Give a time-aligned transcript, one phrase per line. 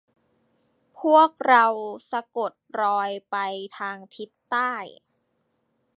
[0.99, 1.65] พวกเรา
[2.11, 2.51] สะกด
[2.81, 3.35] รอยไป
[3.77, 4.73] ทางทิศใต้